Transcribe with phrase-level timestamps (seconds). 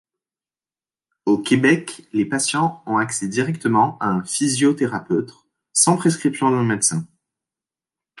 [1.27, 5.31] Au Québec, les patients ont accès directement à un physiothérapeute,
[5.73, 7.05] sans prescription d'un médecin.